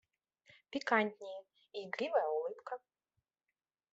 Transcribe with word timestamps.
Пикантнее, 0.71 1.43
и 1.73 1.83
игривая 1.85 2.27
улыбка. 2.37 2.79